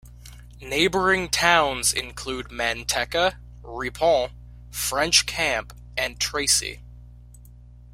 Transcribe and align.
Neighboring 0.63 1.29
towns 1.29 1.93
include 1.93 2.49
Manteca, 2.51 3.37
Ripon, 3.61 4.31
French 4.71 5.27
Camp, 5.27 5.77
and 5.95 6.19
Tracy. 6.19 6.81